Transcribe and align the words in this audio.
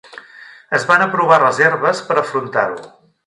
Es 0.77 0.87
van 0.91 1.03
aprovar 1.05 1.39
reserves 1.43 2.01
per 2.09 2.17
afrontar-ho. 2.23 2.81